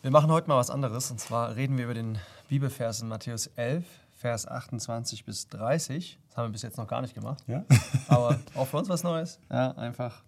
Wir 0.00 0.12
machen 0.12 0.30
heute 0.30 0.46
mal 0.46 0.56
was 0.56 0.70
anderes. 0.70 1.10
Und 1.10 1.18
zwar 1.18 1.56
reden 1.56 1.76
wir 1.76 1.86
über 1.86 1.94
den 1.94 2.18
Bibelvers 2.48 3.02
in 3.02 3.08
Matthäus 3.08 3.48
11, 3.56 3.84
Vers 4.12 4.46
28 4.46 5.24
bis 5.24 5.48
30. 5.48 6.20
Das 6.28 6.36
haben 6.36 6.46
wir 6.46 6.52
bis 6.52 6.62
jetzt 6.62 6.78
noch 6.78 6.86
gar 6.86 7.02
nicht 7.02 7.14
gemacht. 7.14 7.42
Ja? 7.48 7.64
Aber 8.08 8.38
auch 8.54 8.66
für 8.66 8.76
uns 8.76 8.88
was 8.88 9.02
Neues. 9.02 9.40
Ja, 9.50 9.72
einfach 9.72 10.22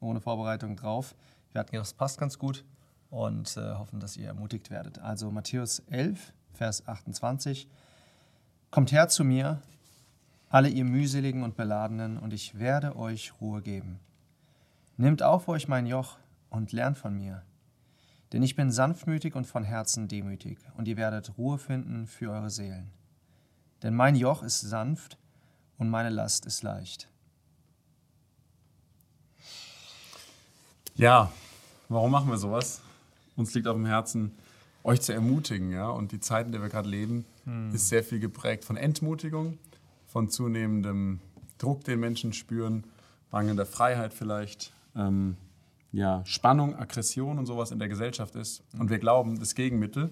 ohne 0.00 0.20
Vorbereitung 0.20 0.76
drauf. 0.76 1.14
Wir 1.52 1.60
hatten 1.60 1.70
gedacht, 1.70 1.86
das 1.86 1.94
passt 1.94 2.20
ganz 2.20 2.38
gut 2.38 2.66
und 3.08 3.56
äh, 3.56 3.76
hoffen, 3.76 3.98
dass 3.98 4.18
ihr 4.18 4.26
ermutigt 4.26 4.70
werdet. 4.70 4.98
Also 4.98 5.30
Matthäus 5.30 5.78
11, 5.88 6.34
Vers 6.52 6.86
28. 6.86 7.66
Kommt 8.70 8.92
her 8.92 9.08
zu 9.08 9.24
mir, 9.24 9.62
alle 10.50 10.68
ihr 10.68 10.84
mühseligen 10.84 11.44
und 11.44 11.56
beladenen, 11.56 12.18
und 12.18 12.34
ich 12.34 12.58
werde 12.58 12.94
euch 12.94 13.32
Ruhe 13.40 13.62
geben. 13.62 14.00
Nehmt 14.98 15.22
auf 15.22 15.48
euch 15.48 15.66
mein 15.66 15.86
Joch 15.86 16.18
und 16.50 16.72
lernt 16.72 16.98
von 16.98 17.16
mir. 17.16 17.42
Denn 18.32 18.42
ich 18.42 18.56
bin 18.56 18.70
sanftmütig 18.70 19.34
und 19.34 19.46
von 19.46 19.64
Herzen 19.64 20.08
demütig, 20.08 20.58
und 20.76 20.86
ihr 20.86 20.96
werdet 20.96 21.38
Ruhe 21.38 21.58
finden 21.58 22.06
für 22.06 22.30
eure 22.30 22.50
Seelen. 22.50 22.90
Denn 23.82 23.94
mein 23.94 24.16
Joch 24.16 24.42
ist 24.42 24.60
sanft 24.60 25.16
und 25.78 25.88
meine 25.88 26.10
Last 26.10 26.44
ist 26.46 26.62
leicht. 26.62 27.08
Ja, 30.96 31.30
warum 31.88 32.10
machen 32.10 32.28
wir 32.28 32.38
sowas? 32.38 32.80
Uns 33.36 33.54
liegt 33.54 33.68
auf 33.68 33.76
dem 33.76 33.86
Herzen, 33.86 34.32
euch 34.82 35.00
zu 35.00 35.12
ermutigen. 35.12 35.70
Ja? 35.70 35.90
Und 35.90 36.12
die 36.12 36.20
Zeit, 36.20 36.46
in 36.46 36.52
der 36.52 36.60
wir 36.60 36.68
gerade 36.68 36.88
leben, 36.88 37.24
hm. 37.44 37.72
ist 37.72 37.88
sehr 37.88 38.02
viel 38.02 38.18
geprägt 38.18 38.64
von 38.64 38.76
Entmutigung, 38.76 39.58
von 40.08 40.28
zunehmendem 40.28 41.20
Druck, 41.58 41.84
den 41.84 42.00
Menschen 42.00 42.32
spüren, 42.32 42.84
mangelnder 43.30 43.66
Freiheit 43.66 44.12
vielleicht, 44.12 44.72
ähm, 44.96 45.36
ja, 45.92 46.22
Spannung, 46.24 46.76
Aggression 46.76 47.38
und 47.38 47.46
sowas 47.46 47.70
in 47.70 47.78
der 47.78 47.88
Gesellschaft 47.88 48.34
ist. 48.36 48.62
Und 48.78 48.90
wir 48.90 48.98
glauben, 48.98 49.38
das 49.38 49.54
Gegenmittel 49.54 50.10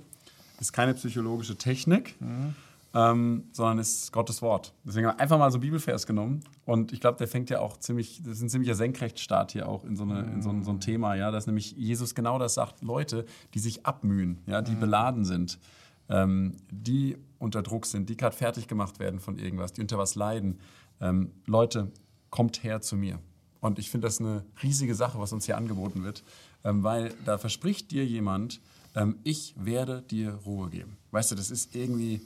ist 0.60 0.72
keine 0.72 0.94
psychologische 0.94 1.56
Technik, 1.56 2.20
mhm 2.20 2.54
ähm, 2.96 3.44
sondern 3.52 3.78
ist 3.78 4.10
Gottes 4.10 4.40
Wort. 4.40 4.72
Deswegen 4.82 5.06
haben 5.06 5.16
wir 5.16 5.20
einfach 5.20 5.38
mal 5.38 5.50
so 5.50 5.58
Bibelvers 5.58 6.06
genommen. 6.06 6.42
Und 6.64 6.92
ich 6.92 7.00
glaube, 7.00 7.18
der 7.18 7.28
fängt 7.28 7.50
ja 7.50 7.60
auch 7.60 7.76
ziemlich, 7.76 8.22
das 8.22 8.38
ist 8.38 8.42
ein 8.42 8.48
ziemlicher 8.48 8.74
Senkrechtstart 8.74 9.52
hier 9.52 9.68
auch 9.68 9.84
in 9.84 9.96
so, 9.96 10.04
eine, 10.04 10.22
in 10.22 10.40
so, 10.40 10.48
ein, 10.48 10.64
so 10.64 10.70
ein 10.70 10.80
Thema, 10.80 11.14
ja, 11.14 11.30
dass 11.30 11.46
nämlich 11.46 11.72
Jesus 11.72 12.14
genau 12.14 12.38
das 12.38 12.54
sagt, 12.54 12.82
Leute, 12.82 13.26
die 13.52 13.58
sich 13.58 13.84
abmühen, 13.84 14.38
ja, 14.46 14.62
die 14.62 14.72
mhm. 14.72 14.80
beladen 14.80 15.24
sind, 15.26 15.58
ähm, 16.08 16.56
die 16.70 17.18
unter 17.38 17.62
Druck 17.62 17.84
sind, 17.84 18.08
die 18.08 18.16
gerade 18.16 18.34
fertig 18.34 18.66
gemacht 18.66 18.98
werden 18.98 19.20
von 19.20 19.38
irgendwas, 19.38 19.74
die 19.74 19.82
unter 19.82 19.98
was 19.98 20.14
leiden. 20.14 20.58
Ähm, 20.98 21.32
Leute, 21.44 21.92
kommt 22.30 22.64
her 22.64 22.80
zu 22.80 22.96
mir. 22.96 23.18
Und 23.60 23.78
ich 23.78 23.90
finde 23.90 24.06
das 24.06 24.20
eine 24.20 24.44
riesige 24.62 24.94
Sache, 24.94 25.18
was 25.18 25.32
uns 25.32 25.46
hier 25.46 25.56
angeboten 25.56 26.04
wird, 26.04 26.22
ähm, 26.64 26.82
weil 26.82 27.14
da 27.24 27.38
verspricht 27.38 27.90
dir 27.90 28.04
jemand, 28.04 28.60
ähm, 28.94 29.18
ich 29.24 29.54
werde 29.58 30.02
dir 30.02 30.34
Ruhe 30.46 30.68
geben. 30.70 30.96
Weißt 31.10 31.30
du, 31.30 31.34
das 31.34 31.50
ist 31.50 31.74
irgendwie 31.74 32.20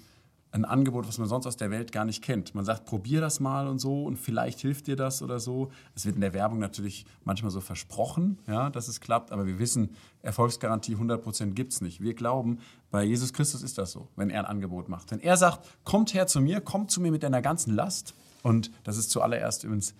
ein 0.53 0.65
Angebot, 0.65 1.07
was 1.07 1.19
man 1.19 1.29
sonst 1.29 1.47
aus 1.47 1.57
der 1.57 1.71
Welt 1.71 1.93
gar 1.93 2.05
nicht 2.05 2.23
kennt. 2.23 2.55
Man 2.55 2.65
sagt, 2.65 2.85
probier 2.85 3.21
das 3.21 3.39
mal 3.39 3.69
und 3.69 3.79
so 3.79 4.05
und 4.05 4.17
vielleicht 4.17 4.61
hilft 4.61 4.89
dir 4.89 4.97
das 4.97 5.23
oder 5.23 5.39
so. 5.39 5.71
Es 5.95 6.05
wird 6.05 6.17
in 6.17 6.21
der 6.21 6.33
Werbung 6.33 6.59
natürlich 6.59 7.07
manchmal 7.25 7.53
so 7.53 7.61
versprochen, 7.61 8.39
ja, 8.49 8.69
dass 8.71 8.89
es 8.89 9.01
klappt, 9.01 9.31
aber 9.31 9.47
wir 9.47 9.59
wissen, 9.59 9.91
Erfolgsgarantie 10.23 10.97
100% 10.97 11.53
gibt 11.53 11.73
es 11.73 11.81
nicht. 11.81 12.01
Wir 12.01 12.15
glauben, 12.15 12.59
bei 12.91 13.05
Jesus 13.05 13.33
Christus 13.33 13.63
ist 13.63 13.79
das 13.79 13.93
so, 13.93 14.09
wenn 14.17 14.31
er 14.31 14.41
ein 14.41 14.47
Angebot 14.47 14.89
macht. 14.89 15.13
Wenn 15.13 15.21
er 15.21 15.37
sagt, 15.37 15.67
kommt 15.85 16.15
her 16.15 16.27
zu 16.27 16.41
mir, 16.41 16.61
kommt 16.61 16.91
zu 16.91 17.01
mir 17.01 17.13
mit 17.13 17.23
deiner 17.23 17.43
ganzen 17.43 17.75
Last 17.75 18.15
und 18.43 18.73
das 18.83 18.97
ist 18.97 19.11
zuallererst 19.11 19.63
übrigens 19.65 19.95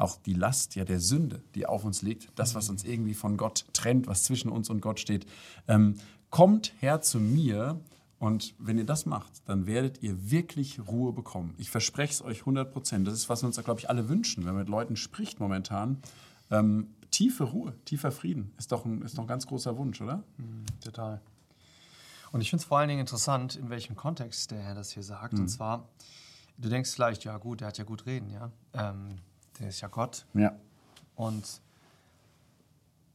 auch 0.00 0.16
die 0.16 0.34
Last 0.34 0.74
ja 0.74 0.84
der 0.84 1.00
Sünde, 1.00 1.42
die 1.54 1.66
auf 1.66 1.84
uns 1.84 2.02
liegt, 2.02 2.28
das, 2.36 2.54
was 2.54 2.68
uns 2.68 2.84
irgendwie 2.84 3.14
von 3.14 3.36
Gott 3.36 3.66
trennt, 3.72 4.06
was 4.06 4.24
zwischen 4.24 4.50
uns 4.50 4.70
und 4.70 4.80
Gott 4.80 5.00
steht. 5.00 5.26
Ähm, 5.68 5.94
kommt 6.30 6.72
her 6.78 7.00
zu 7.00 7.18
mir 7.18 7.80
und 8.18 8.54
wenn 8.58 8.78
ihr 8.78 8.84
das 8.84 9.06
macht, 9.06 9.32
dann 9.46 9.66
werdet 9.66 10.02
ihr 10.02 10.30
wirklich 10.30 10.78
Ruhe 10.86 11.12
bekommen. 11.12 11.54
Ich 11.58 11.70
verspreche 11.70 12.12
es 12.12 12.22
euch 12.22 12.40
100 12.40 12.70
Prozent. 12.72 13.06
Das 13.06 13.14
ist, 13.14 13.28
was 13.28 13.42
wir 13.42 13.46
uns, 13.46 13.62
glaube 13.62 13.80
ich, 13.80 13.88
alle 13.88 14.08
wünschen, 14.08 14.44
wenn 14.44 14.52
man 14.52 14.62
mit 14.62 14.68
Leuten 14.68 14.96
spricht 14.96 15.40
momentan. 15.40 16.02
Ähm, 16.50 16.94
tiefe 17.10 17.44
Ruhe, 17.44 17.74
tiefer 17.84 18.12
Frieden 18.12 18.52
ist 18.58 18.72
doch 18.72 18.84
ein, 18.84 19.02
ist 19.02 19.16
doch 19.16 19.24
ein 19.24 19.28
ganz 19.28 19.46
großer 19.46 19.76
Wunsch, 19.76 20.00
oder? 20.00 20.22
Mhm, 20.36 20.66
total. 20.82 21.20
Und 22.32 22.40
ich 22.40 22.50
finde 22.50 22.62
es 22.62 22.68
vor 22.68 22.78
allen 22.78 22.88
Dingen 22.88 23.00
interessant, 23.00 23.56
in 23.56 23.70
welchem 23.70 23.96
Kontext 23.96 24.50
der 24.50 24.60
Herr 24.60 24.74
das 24.74 24.92
hier 24.92 25.02
sagt. 25.02 25.34
Mhm. 25.34 25.40
Und 25.40 25.48
zwar, 25.48 25.88
du 26.58 26.68
denkst 26.68 26.90
vielleicht, 26.90 27.24
ja 27.24 27.36
gut, 27.38 27.60
der 27.60 27.68
hat 27.68 27.78
ja 27.78 27.84
gut 27.84 28.06
reden, 28.06 28.30
ja. 28.30 28.50
Ähm, 28.74 29.16
der 29.60 29.68
ist 29.68 29.80
ja 29.80 29.88
Gott. 29.88 30.26
Ja. 30.34 30.56
Und 31.14 31.60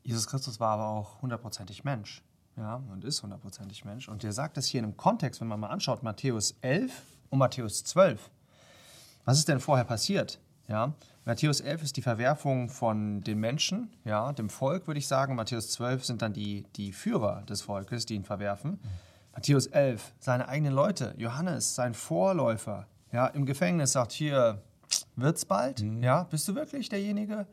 Jesus 0.04 0.28
Christus 0.28 0.60
war 0.60 0.74
aber 0.74 0.88
auch 0.88 1.22
hundertprozentig 1.22 1.84
Mensch 1.84 2.24
ja, 2.58 2.82
und 2.92 3.04
ist 3.04 3.24
hundertprozentig 3.24 3.84
Mensch. 3.86 4.08
Und 4.08 4.24
der 4.24 4.32
sagt 4.32 4.58
das 4.58 4.68
hier 4.68 4.80
in 4.80 4.86
einem 4.86 4.98
Kontext, 4.98 5.42
wenn 5.42 5.48
man 5.48 5.60
mal 5.60 5.70
anschaut, 5.70 6.04
Matthäus 6.04 6.56
11 6.62 6.92
und 7.30 7.40
Matthäus 7.40 7.84
12. 7.84 8.30
Was 9.26 9.40
ist 9.40 9.48
denn 9.48 9.60
vorher 9.60 9.86
passiert? 9.86 10.40
Ja, 10.68 10.94
Matthäus 11.26 11.60
11 11.62 11.84
ist 11.84 11.98
die 11.98 12.02
Verwerfung 12.02 12.70
von 12.70 13.22
den 13.22 13.40
Menschen, 13.40 13.92
ja, 14.04 14.32
dem 14.34 14.50
Volk, 14.50 14.88
würde 14.88 15.00
ich 15.00 15.08
sagen. 15.08 15.36
Matthäus 15.36 15.70
12 15.72 16.06
sind 16.06 16.22
dann 16.22 16.34
die, 16.34 16.66
die 16.76 16.92
Führer 16.92 17.44
des 17.44 17.62
Volkes, 17.62 18.06
die 18.06 18.16
ihn 18.16 18.24
verwerfen. 18.24 18.72
Mhm. 18.72 18.80
Matthäus 19.34 19.68
11, 19.68 20.14
seine 20.20 20.48
eigenen 20.48 20.74
Leute. 20.74 21.14
Johannes, 21.18 21.76
sein 21.76 21.94
Vorläufer, 21.94 22.88
ja, 23.12 23.28
im 23.28 23.46
Gefängnis 23.46 23.92
sagt 23.92 24.12
hier, 24.12 24.62
wird's 25.16 25.46
bald? 25.46 25.82
Mhm. 25.82 26.04
Ja, 26.04 26.24
bist 26.24 26.48
du 26.48 26.56
wirklich 26.56 26.90
derjenige? 26.90 27.48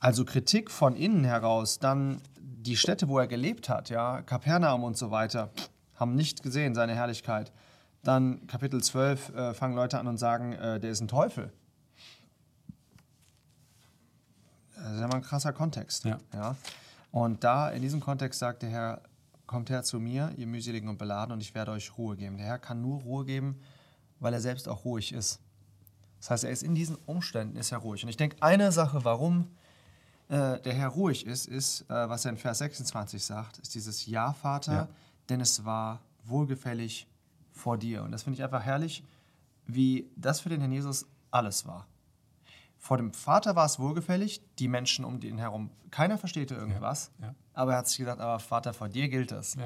Also 0.00 0.24
Kritik 0.24 0.70
von 0.70 0.94
innen 0.94 1.24
heraus, 1.24 1.78
dann 1.78 2.20
die 2.40 2.76
Städte, 2.76 3.08
wo 3.08 3.18
er 3.18 3.26
gelebt 3.26 3.68
hat, 3.68 3.90
ja, 3.90 4.22
Kapernaum 4.22 4.84
und 4.84 4.96
so 4.96 5.10
weiter, 5.10 5.50
haben 5.94 6.14
nicht 6.14 6.42
gesehen 6.42 6.74
seine 6.74 6.94
Herrlichkeit. 6.94 7.52
Dann 8.04 8.46
Kapitel 8.46 8.82
12 8.82 9.34
äh, 9.34 9.54
fangen 9.54 9.74
Leute 9.74 9.98
an 9.98 10.06
und 10.06 10.18
sagen, 10.18 10.52
äh, 10.52 10.78
der 10.78 10.90
ist 10.90 11.00
ein 11.00 11.08
Teufel. 11.08 11.52
Das 14.76 14.92
ist 14.94 15.00
ja 15.00 15.08
mal 15.08 15.16
ein 15.16 15.22
krasser 15.22 15.52
Kontext. 15.52 16.04
Ja. 16.04 16.18
ja. 16.32 16.56
Und 17.10 17.42
da, 17.42 17.70
in 17.70 17.82
diesem 17.82 18.00
Kontext 18.00 18.38
sagt 18.38 18.62
der 18.62 18.70
Herr, 18.70 19.02
kommt 19.46 19.70
her 19.70 19.82
zu 19.82 19.98
mir, 19.98 20.30
ihr 20.36 20.46
mühseligen 20.46 20.88
und 20.88 20.98
beladen, 20.98 21.32
und 21.32 21.40
ich 21.40 21.54
werde 21.54 21.72
euch 21.72 21.96
Ruhe 21.98 22.16
geben. 22.16 22.36
Der 22.36 22.46
Herr 22.46 22.58
kann 22.58 22.80
nur 22.80 23.00
Ruhe 23.00 23.24
geben, 23.24 23.60
weil 24.20 24.32
er 24.32 24.40
selbst 24.40 24.68
auch 24.68 24.84
ruhig 24.84 25.12
ist. 25.12 25.40
Das 26.18 26.30
heißt, 26.30 26.44
er 26.44 26.50
ist 26.50 26.62
in 26.62 26.74
diesen 26.74 26.96
Umständen 27.06 27.56
ist 27.56 27.72
er 27.72 27.78
ruhig. 27.78 28.02
Und 28.02 28.08
ich 28.08 28.16
denke, 28.16 28.36
eine 28.40 28.72
Sache, 28.72 29.04
warum 29.04 29.48
äh, 30.28 30.60
der 30.60 30.74
Herr 30.74 30.88
ruhig 30.88 31.26
ist, 31.26 31.46
ist, 31.46 31.82
äh, 31.82 32.08
was 32.08 32.24
er 32.24 32.32
in 32.32 32.36
Vers 32.36 32.58
26 32.58 33.24
sagt, 33.24 33.58
ist 33.58 33.74
dieses 33.74 34.06
Ja, 34.06 34.32
Vater, 34.32 34.72
ja. 34.72 34.88
denn 35.28 35.40
es 35.40 35.64
war 35.64 36.00
wohlgefällig 36.24 37.06
vor 37.52 37.78
dir. 37.78 38.02
Und 38.02 38.12
das 38.12 38.24
finde 38.24 38.36
ich 38.36 38.44
einfach 38.44 38.62
herrlich, 38.62 39.02
wie 39.66 40.10
das 40.16 40.40
für 40.40 40.48
den 40.48 40.60
Herrn 40.60 40.72
Jesus 40.72 41.06
alles 41.30 41.66
war. 41.66 41.86
Vor 42.78 42.96
dem 42.96 43.12
Vater 43.12 43.56
war 43.56 43.66
es 43.66 43.78
wohlgefällig, 43.78 44.40
die 44.58 44.68
Menschen 44.68 45.04
um 45.04 45.20
ihn 45.22 45.38
herum, 45.38 45.70
keiner 45.90 46.16
versteht 46.16 46.50
irgendwas, 46.50 47.10
ja. 47.18 47.26
Ja. 47.28 47.34
aber 47.54 47.72
er 47.72 47.78
hat 47.78 47.88
sich 47.88 47.98
gesagt, 47.98 48.20
aber 48.20 48.38
Vater, 48.38 48.72
vor 48.72 48.88
dir 48.88 49.08
gilt 49.08 49.32
es. 49.32 49.56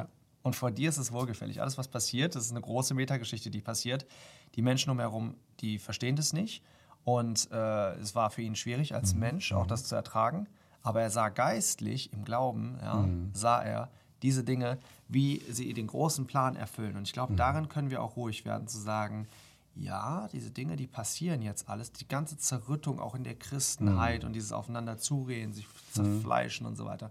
Und 0.42 0.56
vor 0.56 0.70
dir 0.70 0.88
ist 0.88 0.98
es 0.98 1.12
wohlgefällig. 1.12 1.60
Alles, 1.60 1.78
was 1.78 1.88
passiert, 1.88 2.34
das 2.34 2.47
ist 2.47 2.50
eine 2.50 2.60
große 2.60 2.94
Metageschichte, 2.94 3.50
die 3.50 3.60
passiert. 3.60 4.06
Die 4.54 4.62
Menschen 4.62 4.91
umherum, 4.91 5.34
die 5.60 5.78
verstehen 5.78 6.16
das 6.16 6.32
nicht. 6.32 6.62
Und 7.04 7.50
äh, 7.50 7.92
es 7.94 8.14
war 8.14 8.30
für 8.30 8.42
ihn 8.42 8.56
schwierig 8.56 8.94
als 8.94 9.14
mhm. 9.14 9.20
Mensch 9.20 9.52
auch 9.52 9.66
das 9.66 9.84
zu 9.84 9.94
ertragen. 9.94 10.48
Aber 10.82 11.02
er 11.02 11.10
sah 11.10 11.28
geistlich 11.28 12.12
im 12.12 12.25
Glauben, 12.25 12.78
ja, 12.82 12.94
mhm. 12.94 13.31
sah 13.32 13.62
er 13.62 13.91
diese 14.22 14.44
Dinge, 14.44 14.78
wie 15.08 15.42
sie 15.50 15.72
den 15.75 15.86
großen 15.86 16.26
Plan 16.26 16.56
erfüllen. 16.56 16.97
Und 16.97 17.06
ich 17.06 17.12
glaube, 17.12 17.32
mhm. 17.32 17.36
darin 17.36 17.69
können 17.69 17.91
wir 17.91 18.02
auch 18.02 18.16
ruhig 18.16 18.44
werden, 18.44 18.66
zu 18.66 18.78
sagen, 18.78 19.28
ja, 19.75 20.28
diese 20.32 20.50
Dinge, 20.50 20.76
die 20.76 20.86
passieren 20.86 21.41
jetzt 21.41 21.69
alles, 21.69 21.92
die 21.92 22.06
ganze 22.06 22.36
Zerrüttung 22.36 23.00
auch 23.00 23.14
in 23.14 23.25
der 23.25 23.34
Christenheit 23.34 24.22
mhm. 24.22 24.28
und 24.28 24.32
dieses 24.34 24.52
Aufeinander 24.52 24.98
zureden, 24.98 25.52
sich 25.52 25.66
mhm. 25.66 26.20
zerfleischen 26.20 26.66
und 26.66 26.76
so 26.76 26.84
weiter. 26.84 27.10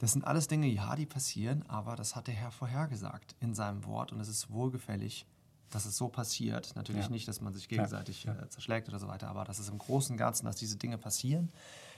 Das 0.00 0.12
sind 0.12 0.26
alles 0.26 0.48
Dinge, 0.48 0.66
ja, 0.66 0.96
die 0.96 1.04
passieren, 1.04 1.62
aber 1.68 1.94
das 1.94 2.16
hat 2.16 2.26
der 2.26 2.34
Herr 2.34 2.50
vorhergesagt 2.50 3.36
in 3.38 3.52
seinem 3.52 3.84
Wort 3.84 4.12
und 4.12 4.20
es 4.20 4.28
ist 4.28 4.50
wohlgefällig, 4.50 5.26
dass 5.70 5.86
es 5.86 5.96
so 5.96 6.08
passiert. 6.08 6.72
Natürlich 6.74 7.04
ja. 7.04 7.10
nicht, 7.10 7.28
dass 7.28 7.40
man 7.40 7.52
sich 7.52 7.68
gegenseitig 7.68 8.24
ja. 8.24 8.34
äh, 8.34 8.48
zerschlägt 8.48 8.88
oder 8.88 8.98
so 8.98 9.08
weiter, 9.08 9.28
aber 9.28 9.44
dass 9.44 9.58
es 9.58 9.68
im 9.68 9.78
Großen 9.78 10.14
und 10.14 10.18
Ganzen, 10.18 10.46
dass 10.46 10.56
diese 10.56 10.76
Dinge 10.76 10.98
passieren. 10.98 11.50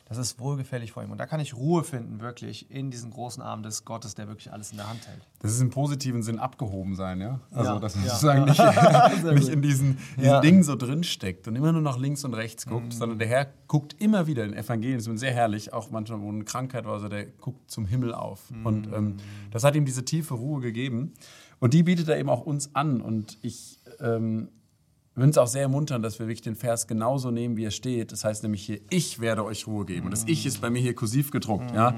Das 0.09 0.19
ist 0.19 0.39
wohlgefällig 0.41 0.93
vor 0.93 1.03
ihm. 1.03 1.11
Und 1.11 1.19
da 1.19 1.27
kann 1.27 1.41
ich 1.41 1.55
Ruhe 1.55 1.85
finden, 1.85 2.21
wirklich, 2.21 2.71
in 2.71 2.91
diesen 2.91 3.11
großen 3.11 3.43
Armen 3.43 3.63
des 3.63 3.85
Gottes, 3.85 4.15
der 4.15 4.29
wirklich 4.29 4.53
alles 4.53 4.73
in 4.73 4.79
der 4.79 4.89
Hand 4.89 5.07
hält. 5.07 5.27
Das 5.39 5.53
ist 5.53 5.61
im 5.61 5.71
positiven 5.71 6.23
Sinn 6.23 6.39
abgehoben 6.39 6.97
sein, 6.97 7.21
ja? 7.21 7.41
Also, 7.51 7.75
ja. 7.75 7.79
dass 7.79 7.95
man 7.95 8.05
sozusagen 8.05 8.45
nicht, 9.25 9.35
nicht 9.35 9.49
in 9.49 9.63
diesen, 9.63 9.99
diesen 10.19 10.43
Dingen 10.43 10.65
so 10.65 10.77
drinsteckt 10.77 11.49
und 11.49 11.57
immer 11.57 11.73
nur 11.73 11.83
nach 11.83 11.99
links 11.99 12.25
und 12.25 12.35
rechts 12.35 12.67
guckt, 12.67 12.87
mhm. 12.87 12.93
sondern 12.93 13.19
der 13.21 13.29
Herr 13.29 13.47
guckt 13.69 13.95
immer 14.01 14.27
wieder 14.27 14.45
in 14.45 14.55
Evangelien. 14.55 14.99
Das 14.99 15.07
ist 15.07 15.21
sehr 15.21 15.33
herrlich, 15.33 15.73
auch 15.73 15.91
manchmal, 15.91 16.21
wo 16.21 16.29
eine 16.29 16.45
Krankheit 16.45 16.85
war, 16.85 16.95
also 16.95 17.09
der 17.09 17.27
guckt 17.27 17.71
zum 17.71 17.87
Himmel 17.87 18.13
auf. 18.13 18.51
Mhm. 18.51 18.67
Und 18.67 18.93
ähm, 18.93 19.17
das 19.51 19.65
hat 19.65 19.77
ihm 19.77 19.87
diese 19.87 20.05
tiefe 20.05 20.35
Ruhe 20.35 20.61
gegeben. 20.61 21.15
Und 21.63 21.75
die 21.75 21.85
bietet 21.85 22.09
er 22.09 22.19
eben 22.19 22.29
auch 22.29 22.41
uns 22.41 22.75
an. 22.75 23.01
Und 23.01 23.39
ich 23.41 23.79
ähm, 24.01 24.49
würde 25.15 25.29
uns 25.29 25.39
auch 25.39 25.47
sehr 25.47 25.63
ermuntern, 25.63 26.03
dass 26.03 26.19
wir 26.19 26.27
wirklich 26.27 26.43
den 26.43 26.57
Vers 26.57 26.89
genauso 26.89 27.31
nehmen, 27.31 27.57
wie 27.57 27.65
er 27.65 27.71
steht. 27.71 28.11
Das 28.11 28.25
heißt 28.25 28.43
nämlich 28.43 28.67
hier, 28.67 28.81
ich 28.91 29.21
werde 29.21 29.45
euch 29.45 29.69
Ruhe 29.69 29.87
geben. 29.87 30.07
Und 30.07 30.11
das 30.11 30.25
Ich 30.27 30.45
ist 30.45 30.61
bei 30.61 30.71
mir 30.71 30.83
hier 30.83 30.97
kursiv 30.97 31.31
gedruckt. 31.31 31.73
Ja? 31.73 31.95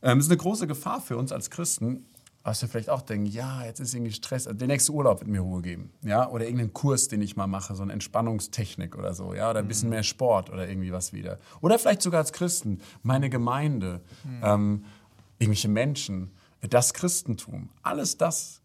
Ähm, 0.00 0.18
das 0.18 0.26
ist 0.26 0.30
eine 0.30 0.36
große 0.36 0.68
Gefahr 0.68 1.00
für 1.00 1.16
uns 1.16 1.32
als 1.32 1.50
Christen, 1.50 2.06
was 2.44 2.62
wir 2.62 2.68
vielleicht 2.68 2.88
auch 2.88 3.02
denken, 3.02 3.26
ja, 3.26 3.64
jetzt 3.64 3.80
ist 3.80 3.94
irgendwie 3.94 4.12
Stress, 4.12 4.44
der 4.44 4.68
nächste 4.68 4.92
Urlaub 4.92 5.18
wird 5.18 5.28
mir 5.28 5.40
Ruhe 5.40 5.60
geben, 5.60 5.90
ja, 6.02 6.30
oder 6.30 6.44
irgendeinen 6.44 6.72
Kurs, 6.72 7.08
den 7.08 7.20
ich 7.20 7.36
mal 7.36 7.48
mache, 7.48 7.74
so 7.74 7.82
eine 7.82 7.92
Entspannungstechnik 7.92 8.96
oder 8.96 9.12
so, 9.12 9.34
ja, 9.34 9.50
oder 9.50 9.58
ein 9.58 9.68
bisschen 9.68 9.90
mehr 9.90 10.04
Sport 10.04 10.50
oder 10.50 10.66
irgendwie 10.66 10.90
was 10.90 11.12
wieder. 11.12 11.38
Oder 11.60 11.78
vielleicht 11.80 12.00
sogar 12.00 12.20
als 12.20 12.32
Christen, 12.32 12.80
meine 13.02 13.28
Gemeinde, 13.28 14.00
ähm, 14.42 14.84
irgendwelche 15.38 15.68
Menschen, 15.68 16.30
das 16.62 16.94
Christentum, 16.94 17.68
alles 17.82 18.16
das, 18.16 18.59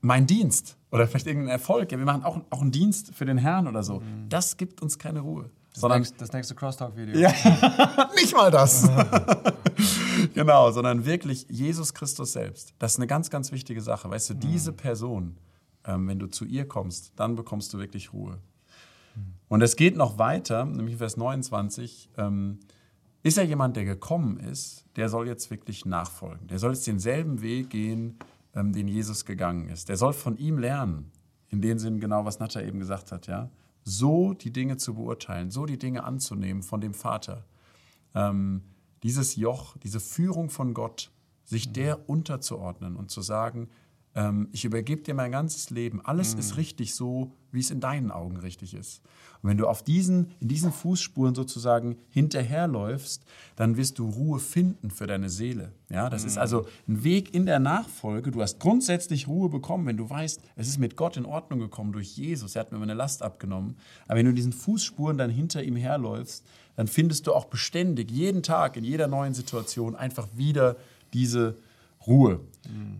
mein 0.00 0.26
Dienst 0.26 0.76
oder 0.90 1.06
vielleicht 1.06 1.26
irgendein 1.26 1.50
Erfolg, 1.50 1.92
ja, 1.92 1.98
wir 1.98 2.04
machen 2.04 2.24
auch, 2.24 2.40
auch 2.50 2.62
einen 2.62 2.70
Dienst 2.70 3.14
für 3.14 3.24
den 3.24 3.38
Herrn 3.38 3.66
oder 3.66 3.82
so, 3.82 4.02
das 4.28 4.56
gibt 4.56 4.80
uns 4.82 4.98
keine 4.98 5.20
Ruhe. 5.20 5.50
Das, 5.72 5.80
sondern 5.82 6.00
nächste, 6.00 6.18
das 6.18 6.32
nächste 6.32 6.54
Crosstalk-Video. 6.54 7.18
ja, 7.18 7.32
nicht 8.14 8.34
mal 8.34 8.50
das. 8.50 8.88
genau, 10.34 10.70
sondern 10.70 11.04
wirklich 11.04 11.46
Jesus 11.48 11.94
Christus 11.94 12.32
selbst. 12.32 12.74
Das 12.78 12.92
ist 12.92 12.98
eine 12.98 13.06
ganz, 13.06 13.30
ganz 13.30 13.52
wichtige 13.52 13.80
Sache. 13.80 14.10
Weißt 14.10 14.30
du, 14.30 14.34
diese 14.34 14.72
Person, 14.72 15.36
ähm, 15.84 16.08
wenn 16.08 16.18
du 16.18 16.26
zu 16.26 16.44
ihr 16.44 16.66
kommst, 16.66 17.12
dann 17.16 17.36
bekommst 17.36 17.72
du 17.74 17.78
wirklich 17.78 18.12
Ruhe. 18.12 18.38
Und 19.48 19.62
es 19.62 19.76
geht 19.76 19.96
noch 19.96 20.18
weiter, 20.18 20.64
nämlich 20.64 20.96
Vers 20.96 21.16
29. 21.16 22.10
Ähm, 22.16 22.60
ist 23.22 23.36
ja 23.36 23.42
jemand, 23.42 23.76
der 23.76 23.84
gekommen 23.84 24.38
ist, 24.38 24.84
der 24.96 25.08
soll 25.08 25.26
jetzt 25.26 25.50
wirklich 25.50 25.84
nachfolgen. 25.84 26.46
Der 26.48 26.58
soll 26.58 26.72
jetzt 26.72 26.86
denselben 26.86 27.42
Weg 27.42 27.70
gehen, 27.70 28.18
ähm, 28.58 28.72
den 28.72 28.88
Jesus 28.88 29.24
gegangen 29.24 29.68
ist. 29.68 29.88
Der 29.88 29.96
soll 29.96 30.12
von 30.12 30.36
ihm 30.36 30.58
lernen. 30.58 31.10
In 31.48 31.62
dem 31.62 31.78
Sinn 31.78 32.00
genau, 32.00 32.24
was 32.24 32.40
Natter 32.40 32.64
eben 32.64 32.78
gesagt 32.78 33.12
hat, 33.12 33.26
ja. 33.26 33.50
So 33.84 34.34
die 34.34 34.52
Dinge 34.52 34.76
zu 34.76 34.94
beurteilen, 34.94 35.50
so 35.50 35.64
die 35.64 35.78
Dinge 35.78 36.04
anzunehmen 36.04 36.62
von 36.62 36.80
dem 36.80 36.92
Vater. 36.92 37.46
Ähm, 38.14 38.62
dieses 39.02 39.36
Joch, 39.36 39.76
diese 39.78 40.00
Führung 40.00 40.50
von 40.50 40.74
Gott, 40.74 41.10
sich 41.44 41.72
der 41.72 42.10
unterzuordnen 42.10 42.96
und 42.96 43.10
zu 43.10 43.22
sagen, 43.22 43.68
ähm, 44.14 44.48
ich 44.52 44.64
übergebe 44.64 45.02
dir 45.02 45.14
mein 45.14 45.32
ganzes 45.32 45.70
Leben, 45.70 46.00
alles 46.04 46.34
ist 46.34 46.56
richtig 46.56 46.94
so, 46.94 47.32
wie 47.52 47.60
es 47.60 47.70
in 47.70 47.80
deinen 47.80 48.10
Augen 48.10 48.36
richtig 48.36 48.74
ist. 48.74 49.00
Und 49.42 49.50
wenn 49.50 49.56
du 49.56 49.68
auf 49.68 49.82
diesen, 49.82 50.32
in 50.40 50.48
diesen 50.48 50.72
Fußspuren 50.72 51.34
sozusagen 51.34 51.96
hinterherläufst, 52.10 53.24
dann 53.56 53.76
wirst 53.76 53.98
du 53.98 54.08
Ruhe 54.08 54.40
finden 54.40 54.90
für 54.90 55.06
deine 55.06 55.30
Seele. 55.30 55.72
Ja, 55.90 56.10
das 56.10 56.24
ist 56.24 56.38
also 56.38 56.66
ein 56.88 57.04
Weg 57.04 57.34
in 57.34 57.46
der 57.46 57.60
Nachfolge. 57.60 58.32
Du 58.32 58.42
hast 58.42 58.58
grundsätzlich 58.58 59.28
Ruhe 59.28 59.48
bekommen, 59.48 59.86
wenn 59.86 59.96
du 59.96 60.10
weißt, 60.10 60.40
es 60.56 60.68
ist 60.68 60.78
mit 60.78 60.96
Gott 60.96 61.16
in 61.16 61.24
Ordnung 61.24 61.60
gekommen 61.60 61.92
durch 61.92 62.16
Jesus. 62.16 62.56
Er 62.56 62.60
hat 62.60 62.72
mir 62.72 62.78
meine 62.78 62.94
Last 62.94 63.22
abgenommen. 63.22 63.76
Aber 64.06 64.18
wenn 64.18 64.24
du 64.26 64.30
in 64.30 64.36
diesen 64.36 64.52
Fußspuren 64.52 65.16
dann 65.16 65.30
hinter 65.30 65.62
ihm 65.62 65.76
herläufst, 65.76 66.44
dann 66.74 66.88
findest 66.88 67.26
du 67.26 67.32
auch 67.32 67.46
beständig, 67.46 68.10
jeden 68.10 68.42
Tag, 68.42 68.76
in 68.76 68.84
jeder 68.84 69.06
neuen 69.06 69.34
Situation 69.34 69.94
einfach 69.94 70.28
wieder 70.34 70.76
diese 71.12 71.50
Ruhe. 71.50 71.67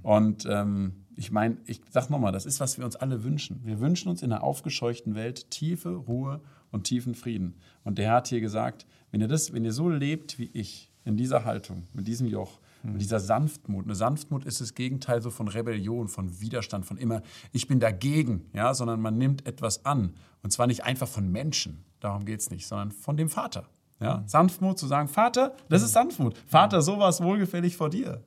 Und 0.02 0.46
ähm, 0.50 1.04
ich 1.16 1.30
meine, 1.30 1.56
ich 1.66 1.80
sag 1.90 2.10
nochmal, 2.10 2.32
das 2.32 2.46
ist, 2.46 2.60
was 2.60 2.78
wir 2.78 2.84
uns 2.84 2.96
alle 2.96 3.24
wünschen. 3.24 3.60
Wir 3.64 3.80
wünschen 3.80 4.08
uns 4.08 4.22
in 4.22 4.32
einer 4.32 4.42
aufgescheuchten 4.42 5.14
Welt 5.14 5.50
tiefe 5.50 5.90
Ruhe 5.94 6.40
und 6.70 6.84
tiefen 6.84 7.14
Frieden. 7.14 7.56
Und 7.84 7.98
der 7.98 8.06
Herr 8.06 8.14
hat 8.16 8.28
hier 8.28 8.40
gesagt, 8.40 8.86
wenn 9.10 9.20
ihr, 9.20 9.28
das, 9.28 9.52
wenn 9.52 9.64
ihr 9.64 9.72
so 9.72 9.88
lebt 9.88 10.38
wie 10.38 10.50
ich, 10.52 10.92
in 11.08 11.16
dieser 11.16 11.46
Haltung, 11.46 11.88
mit 11.94 12.06
diesem 12.06 12.26
Joch, 12.26 12.60
mit 12.82 13.00
dieser 13.00 13.18
Sanftmut. 13.18 13.86
Eine 13.86 13.94
Sanftmut 13.94 14.44
ist 14.44 14.60
das 14.60 14.74
Gegenteil 14.74 15.22
so 15.22 15.30
von 15.30 15.48
Rebellion, 15.48 16.06
von 16.06 16.40
Widerstand, 16.40 16.86
von 16.86 16.98
immer, 16.98 17.22
ich 17.50 17.66
bin 17.66 17.80
dagegen, 17.80 18.44
ja, 18.52 18.74
sondern 18.74 19.00
man 19.00 19.16
nimmt 19.16 19.46
etwas 19.46 19.84
an. 19.86 20.14
Und 20.42 20.50
zwar 20.50 20.66
nicht 20.66 20.84
einfach 20.84 21.08
von 21.08 21.32
Menschen, 21.32 21.84
darum 22.00 22.24
geht 22.26 22.40
es 22.40 22.50
nicht, 22.50 22.66
sondern 22.66 22.92
von 22.92 23.16
dem 23.16 23.30
Vater. 23.30 23.68
Ja? 24.00 24.22
Sanftmut 24.26 24.78
zu 24.78 24.86
sagen, 24.86 25.08
Vater, 25.08 25.54
das 25.68 25.82
ist 25.82 25.92
Sanftmut. 25.92 26.36
Vater, 26.46 26.82
sowas 26.82 27.22
wohlgefällig 27.22 27.76
vor 27.76 27.90
dir. 27.90 28.22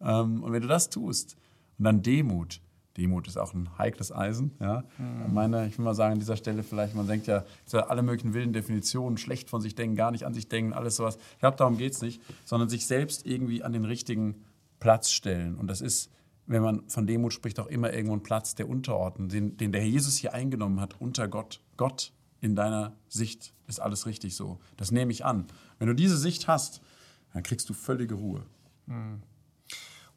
Ähm, 0.00 0.42
und 0.42 0.52
wenn 0.52 0.62
du 0.62 0.68
das 0.68 0.90
tust, 0.90 1.36
und 1.78 1.84
dann 1.84 2.02
Demut. 2.02 2.60
Demut 2.96 3.26
ist 3.26 3.38
auch 3.38 3.54
ein 3.54 3.78
heikles 3.78 4.12
Eisen. 4.12 4.52
Ja? 4.60 4.84
Meine, 5.32 5.66
ich 5.66 5.78
will 5.78 5.84
mal 5.84 5.94
sagen, 5.94 6.12
an 6.12 6.18
dieser 6.18 6.36
Stelle 6.36 6.62
vielleicht, 6.62 6.94
man 6.94 7.06
denkt 7.06 7.26
ja, 7.26 7.44
alle 7.72 8.02
möglichen 8.02 8.34
wilden 8.34 8.52
Definitionen, 8.52 9.16
schlecht 9.16 9.48
von 9.48 9.62
sich 9.62 9.74
denken, 9.74 9.96
gar 9.96 10.10
nicht 10.10 10.26
an 10.26 10.34
sich 10.34 10.48
denken, 10.48 10.72
alles 10.74 10.96
sowas. 10.96 11.16
Ich 11.32 11.38
glaube, 11.38 11.56
darum 11.56 11.78
geht 11.78 11.94
es 11.94 12.02
nicht, 12.02 12.20
sondern 12.44 12.68
sich 12.68 12.86
selbst 12.86 13.26
irgendwie 13.26 13.62
an 13.62 13.72
den 13.72 13.84
richtigen 13.84 14.44
Platz 14.80 15.10
stellen. 15.10 15.56
Und 15.56 15.68
das 15.68 15.80
ist, 15.80 16.10
wenn 16.46 16.62
man 16.62 16.88
von 16.88 17.06
Demut 17.06 17.32
spricht, 17.32 17.60
auch 17.60 17.68
immer 17.68 17.92
irgendwo 17.92 18.14
ein 18.14 18.22
Platz 18.22 18.54
der 18.54 18.68
Unterordnung, 18.68 19.28
den, 19.28 19.56
den 19.56 19.72
der 19.72 19.80
Herr 19.80 19.88
Jesus 19.88 20.16
hier 20.16 20.34
eingenommen 20.34 20.80
hat, 20.80 21.00
unter 21.00 21.28
Gott. 21.28 21.60
Gott 21.76 22.12
in 22.40 22.56
deiner 22.56 22.96
Sicht 23.08 23.54
ist 23.68 23.80
alles 23.80 24.04
richtig 24.04 24.34
so. 24.34 24.58
Das 24.76 24.90
nehme 24.90 25.12
ich 25.12 25.24
an. 25.24 25.46
Wenn 25.78 25.88
du 25.88 25.94
diese 25.94 26.18
Sicht 26.18 26.48
hast, 26.48 26.82
dann 27.32 27.42
kriegst 27.42 27.68
du 27.70 27.74
völlige 27.74 28.16
Ruhe. 28.16 28.44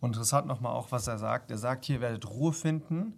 Und 0.04 0.10
interessant 0.10 0.48
nochmal 0.48 0.74
auch, 0.74 0.92
was 0.92 1.08
er 1.08 1.18
sagt. 1.18 1.50
Er 1.50 1.58
sagt 1.58 1.86
hier, 1.86 2.02
werdet 2.02 2.30
Ruhe 2.30 2.52
finden 2.52 3.14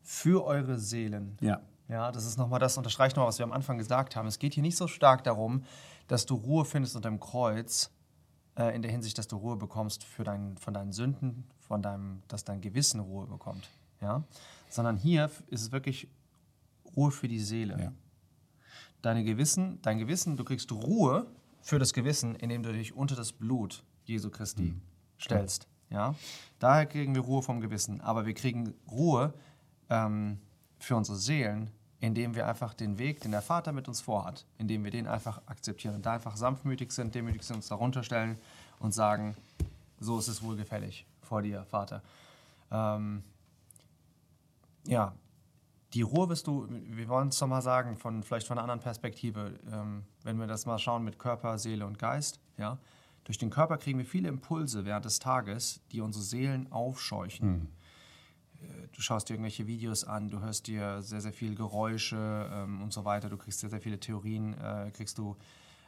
für 0.00 0.44
eure 0.44 0.78
Seelen. 0.78 1.36
Ja. 1.40 1.60
Ja, 1.88 2.12
das 2.12 2.24
ist 2.24 2.38
nochmal 2.38 2.60
das, 2.60 2.76
unterstreicht 2.76 3.16
nochmal, 3.16 3.30
was 3.30 3.40
wir 3.40 3.44
am 3.44 3.50
Anfang 3.50 3.78
gesagt 3.78 4.14
haben. 4.14 4.28
Es 4.28 4.38
geht 4.38 4.54
hier 4.54 4.62
nicht 4.62 4.76
so 4.76 4.86
stark 4.86 5.24
darum, 5.24 5.64
dass 6.06 6.26
du 6.26 6.36
Ruhe 6.36 6.64
findest 6.64 6.94
unter 6.94 7.10
dem 7.10 7.18
Kreuz, 7.18 7.90
äh, 8.56 8.72
in 8.76 8.82
der 8.82 8.92
Hinsicht, 8.92 9.18
dass 9.18 9.26
du 9.26 9.38
Ruhe 9.38 9.56
bekommst 9.56 10.04
für 10.04 10.22
dein, 10.22 10.56
von 10.56 10.72
deinen 10.72 10.92
Sünden, 10.92 11.48
von 11.58 11.82
deinem, 11.82 12.22
dass 12.28 12.44
dein 12.44 12.60
Gewissen 12.60 13.00
Ruhe 13.00 13.26
bekommt. 13.26 13.68
Ja? 14.00 14.22
Sondern 14.68 14.96
hier 14.96 15.32
ist 15.48 15.62
es 15.62 15.72
wirklich 15.72 16.06
Ruhe 16.94 17.10
für 17.10 17.26
die 17.26 17.40
Seele. 17.40 17.76
Ja. 17.76 17.92
Deine 19.02 19.24
Gewissen, 19.24 19.82
dein 19.82 19.98
Gewissen, 19.98 20.36
du 20.36 20.44
kriegst 20.44 20.70
Ruhe 20.70 21.26
für 21.60 21.80
das 21.80 21.92
Gewissen, 21.92 22.36
indem 22.36 22.62
du 22.62 22.72
dich 22.72 22.94
unter 22.94 23.16
das 23.16 23.32
Blut 23.32 23.82
Jesu 24.04 24.30
Christi 24.30 24.76
stellst. 25.18 25.66
Ja? 25.90 26.14
Daher 26.58 26.86
kriegen 26.86 27.14
wir 27.14 27.22
Ruhe 27.22 27.42
vom 27.42 27.60
Gewissen. 27.60 28.00
Aber 28.00 28.26
wir 28.26 28.34
kriegen 28.34 28.74
Ruhe 28.90 29.34
ähm, 29.88 30.38
für 30.78 30.96
unsere 30.96 31.18
Seelen, 31.18 31.70
indem 32.00 32.34
wir 32.34 32.46
einfach 32.46 32.72
den 32.72 32.98
Weg, 32.98 33.20
den 33.20 33.32
der 33.32 33.42
Vater 33.42 33.72
mit 33.72 33.86
uns 33.86 34.00
vorhat, 34.00 34.46
indem 34.56 34.84
wir 34.84 34.90
den 34.90 35.06
einfach 35.06 35.42
akzeptieren 35.46 35.96
und 35.96 36.06
da 36.06 36.14
einfach 36.14 36.36
sanftmütig 36.36 36.92
sind, 36.92 37.14
demütig 37.14 37.42
sind, 37.42 37.56
uns 37.56 37.68
darunter 37.68 38.02
stellen 38.02 38.38
und 38.78 38.94
sagen, 38.94 39.36
so 39.98 40.18
ist 40.18 40.28
es 40.28 40.42
wohlgefällig 40.42 41.06
vor 41.20 41.42
dir, 41.42 41.64
Vater. 41.66 42.02
Ähm, 42.70 43.22
ja, 44.86 45.14
die 45.92 46.02
Ruhe 46.02 46.28
wirst 46.28 46.46
du, 46.46 46.66
wir 46.68 47.08
wollen 47.08 47.28
es 47.28 47.38
doch 47.38 47.46
mal 47.46 47.62
sagen, 47.62 47.96
von, 47.96 48.22
vielleicht 48.22 48.46
von 48.46 48.56
einer 48.56 48.62
anderen 48.62 48.80
Perspektive, 48.80 49.58
ähm, 49.70 50.04
wenn 50.22 50.38
wir 50.38 50.46
das 50.46 50.64
mal 50.64 50.78
schauen 50.78 51.04
mit 51.04 51.18
Körper, 51.18 51.58
Seele 51.58 51.84
und 51.84 51.98
Geist, 51.98 52.40
ja, 52.56 52.78
durch 53.24 53.38
den 53.38 53.50
Körper 53.50 53.78
kriegen 53.78 53.98
wir 53.98 54.06
viele 54.06 54.28
Impulse 54.28 54.84
während 54.84 55.04
des 55.04 55.18
Tages, 55.18 55.80
die 55.92 56.00
unsere 56.00 56.24
Seelen 56.24 56.70
aufscheuchen. 56.72 57.68
Äh, 58.60 58.88
Du 58.92 59.02
schaust 59.02 59.28
dir 59.28 59.34
irgendwelche 59.34 59.66
Videos 59.66 60.04
an, 60.04 60.28
du 60.28 60.40
hörst 60.40 60.66
dir 60.66 61.00
sehr, 61.00 61.20
sehr 61.20 61.32
viel 61.32 61.54
Geräusche 61.54 62.50
ähm, 62.52 62.82
und 62.82 62.92
so 62.92 63.04
weiter, 63.04 63.30
du 63.30 63.38
kriegst 63.38 63.60
sehr, 63.60 63.70
sehr 63.70 63.80
viele 63.80 63.98
Theorien, 63.98 64.54
äh, 64.54 64.90
kriegst 64.92 65.16
du 65.16 65.36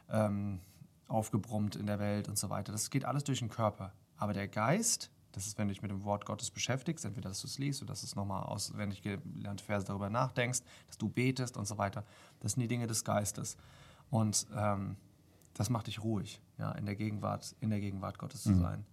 ähm, 0.09 0.59
aufgebrummt 1.07 1.75
in 1.75 1.85
der 1.85 1.99
Welt 1.99 2.27
und 2.27 2.37
so 2.37 2.49
weiter. 2.49 2.71
Das 2.71 2.89
geht 2.89 3.05
alles 3.05 3.23
durch 3.23 3.39
den 3.39 3.49
Körper. 3.49 3.93
Aber 4.17 4.33
der 4.33 4.47
Geist, 4.47 5.11
das 5.31 5.45
ist, 5.47 5.57
wenn 5.57 5.67
du 5.67 5.73
dich 5.73 5.81
mit 5.81 5.91
dem 5.91 6.03
Wort 6.03 6.25
Gottes 6.25 6.49
beschäftigst, 6.49 7.05
entweder 7.05 7.29
dass 7.29 7.41
du 7.41 7.47
es 7.47 7.59
liest 7.59 7.81
oder 7.81 7.89
dass 7.89 8.01
du 8.01 8.07
es 8.07 8.15
nochmal 8.15 8.43
auswendig 8.43 9.01
gelernte 9.01 9.63
Verse 9.63 9.85
darüber 9.85 10.09
nachdenkst, 10.09 10.61
dass 10.87 10.97
du 10.97 11.09
betest 11.09 11.57
und 11.57 11.67
so 11.67 11.77
weiter, 11.77 12.05
das 12.39 12.53
sind 12.53 12.61
die 12.61 12.67
Dinge 12.67 12.87
des 12.87 13.03
Geistes. 13.03 13.57
Und 14.09 14.47
ähm, 14.55 14.95
das 15.53 15.69
macht 15.69 15.87
dich 15.87 16.03
ruhig, 16.03 16.41
ja, 16.57 16.71
in 16.73 16.85
der 16.85 16.95
Gegenwart, 16.95 17.55
in 17.61 17.69
der 17.69 17.79
Gegenwart 17.79 18.17
Gottes 18.17 18.43
zu 18.43 18.55
sein. 18.55 18.85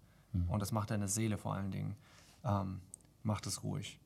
Und 0.49 0.61
das 0.61 0.73
macht 0.73 0.91
deine 0.91 1.09
Seele 1.09 1.39
vor 1.39 1.55
allen 1.55 1.71
Dingen, 1.71 1.97
ähm, 2.45 2.81
macht 3.23 3.47
es 3.47 3.63
ruhig. 3.65 3.99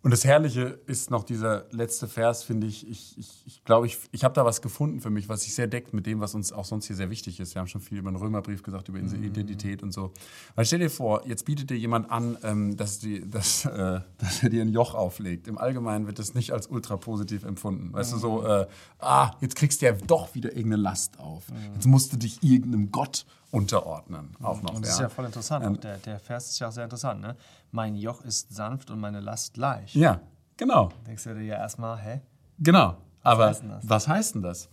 Und 0.00 0.12
das 0.12 0.24
Herrliche 0.24 0.78
ist 0.86 1.10
noch 1.10 1.24
dieser 1.24 1.64
letzte 1.72 2.06
Vers, 2.06 2.44
finde 2.44 2.68
ich. 2.68 2.88
Ich, 2.88 3.18
ich, 3.18 3.42
ich 3.46 3.64
glaube, 3.64 3.86
ich, 3.86 3.98
ich 4.12 4.22
habe 4.22 4.32
da 4.32 4.44
was 4.44 4.62
gefunden 4.62 5.00
für 5.00 5.10
mich, 5.10 5.28
was 5.28 5.42
sich 5.42 5.54
sehr 5.54 5.66
deckt 5.66 5.92
mit 5.92 6.06
dem, 6.06 6.20
was 6.20 6.34
uns 6.34 6.52
auch 6.52 6.64
sonst 6.64 6.86
hier 6.86 6.94
sehr 6.94 7.10
wichtig 7.10 7.40
ist. 7.40 7.56
Wir 7.56 7.60
haben 7.60 7.66
schon 7.66 7.80
viel 7.80 7.98
über 7.98 8.10
den 8.10 8.16
Römerbrief 8.16 8.62
gesagt, 8.62 8.88
über 8.88 9.00
unsere 9.00 9.20
Identität 9.20 9.82
und 9.82 9.92
so. 9.92 10.12
Weil 10.54 10.64
stell 10.66 10.78
dir 10.78 10.90
vor, 10.90 11.26
jetzt 11.26 11.44
bietet 11.44 11.70
dir 11.70 11.76
jemand 11.76 12.12
an, 12.12 12.38
ähm, 12.44 12.76
dass, 12.76 13.00
die, 13.00 13.28
dass, 13.28 13.64
äh, 13.64 14.00
dass 14.18 14.42
er 14.42 14.50
dir 14.50 14.62
ein 14.62 14.72
Joch 14.72 14.94
auflegt. 14.94 15.48
Im 15.48 15.58
Allgemeinen 15.58 16.06
wird 16.06 16.20
das 16.20 16.32
nicht 16.32 16.52
als 16.52 16.68
ultra 16.68 16.96
positiv 16.96 17.42
empfunden. 17.42 17.92
Weißt 17.92 18.12
du, 18.12 18.18
so, 18.18 18.46
äh, 18.46 18.66
ah, 19.00 19.32
jetzt 19.40 19.56
kriegst 19.56 19.82
du 19.82 19.86
ja 19.86 19.92
doch 19.92 20.32
wieder 20.34 20.50
irgendeine 20.50 20.82
Last 20.82 21.18
auf. 21.18 21.46
Jetzt 21.74 21.86
musst 21.86 22.12
du 22.12 22.16
dich 22.16 22.40
irgendeinem 22.44 22.92
Gott 22.92 23.26
unterordnen. 23.50 24.36
Auch 24.42 24.60
noch. 24.62 24.74
Und 24.74 24.84
das 24.84 24.92
ist 24.92 25.00
ja 25.00 25.08
voll 25.08 25.24
interessant. 25.24 25.64
Auch 25.64 25.76
der, 25.80 25.98
der 25.98 26.18
Vers 26.18 26.50
ist 26.50 26.58
ja 26.58 26.68
auch 26.68 26.72
sehr 26.72 26.84
interessant. 26.84 27.20
Ne? 27.20 27.36
Mein 27.70 27.96
Joch 27.96 28.22
ist 28.22 28.54
sanft 28.54 28.90
und 28.90 29.00
meine 29.00 29.20
Last 29.20 29.56
leicht. 29.56 29.87
Ja, 29.94 30.20
genau. 30.56 30.90
Denkst 31.06 31.24
du 31.24 31.34
dir 31.34 31.44
ja 31.44 31.56
erstmal, 31.56 31.98
hä? 31.98 32.20
Genau. 32.58 32.96
Aber 33.22 33.46
heißt 33.46 33.62
denn 33.62 33.70
das? 33.70 33.88
was 33.88 34.08
heißt 34.08 34.34
denn 34.34 34.42
das? 34.42 34.68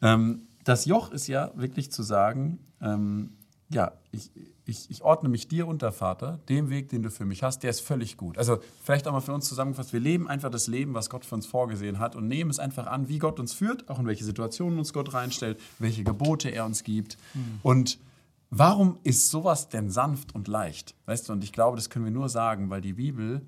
Ähm, 0.00 0.48
das 0.64 0.84
Joch 0.84 1.10
ist 1.12 1.26
ja 1.26 1.52
wirklich 1.54 1.92
zu 1.92 2.02
sagen, 2.02 2.58
ähm, 2.80 3.36
ja, 3.68 3.92
ich, 4.10 4.30
ich, 4.64 4.90
ich 4.90 5.02
ordne 5.02 5.28
mich 5.28 5.48
dir 5.48 5.66
unter, 5.66 5.92
Vater, 5.92 6.40
dem 6.48 6.68
Weg, 6.68 6.88
den 6.88 7.02
du 7.02 7.10
für 7.10 7.24
mich 7.24 7.42
hast, 7.42 7.62
der 7.62 7.70
ist 7.70 7.80
völlig 7.80 8.16
gut. 8.16 8.38
Also 8.38 8.58
vielleicht 8.82 9.08
auch 9.08 9.12
mal 9.12 9.20
für 9.20 9.32
uns 9.32 9.48
zusammengefasst, 9.48 9.92
wir 9.92 10.00
leben 10.00 10.28
einfach 10.28 10.50
das 10.50 10.66
Leben, 10.66 10.94
was 10.94 11.10
Gott 11.10 11.24
für 11.24 11.34
uns 11.34 11.46
vorgesehen 11.46 11.98
hat 11.98 12.16
und 12.16 12.28
nehmen 12.28 12.50
es 12.50 12.58
einfach 12.58 12.86
an, 12.86 13.08
wie 13.08 13.18
Gott 13.18 13.40
uns 13.40 13.52
führt, 13.52 13.88
auch 13.88 13.98
in 13.98 14.06
welche 14.06 14.24
Situationen 14.24 14.78
uns 14.78 14.92
Gott 14.92 15.14
reinstellt, 15.14 15.58
welche 15.78 16.04
Gebote 16.04 16.50
er 16.50 16.64
uns 16.64 16.84
gibt. 16.84 17.16
Und 17.62 17.98
Warum 18.54 18.98
ist 19.02 19.30
sowas 19.30 19.70
denn 19.70 19.88
sanft 19.88 20.34
und 20.34 20.46
leicht? 20.46 20.94
Weißt 21.06 21.26
du, 21.26 21.32
und 21.32 21.42
ich 21.42 21.54
glaube, 21.54 21.78
das 21.78 21.88
können 21.88 22.04
wir 22.04 22.12
nur 22.12 22.28
sagen, 22.28 22.68
weil 22.68 22.82
die 22.82 22.92
Bibel, 22.92 23.40